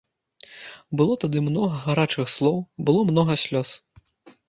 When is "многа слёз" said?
3.15-3.69